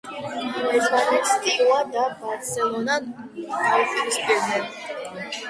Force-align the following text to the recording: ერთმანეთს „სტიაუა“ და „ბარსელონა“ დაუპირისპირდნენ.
ერთმანეთს 0.77 1.33
„სტიაუა“ 1.33 1.75
და 1.97 2.05
„ბარსელონა“ 2.23 2.97
დაუპირისპირდნენ. 3.11 4.67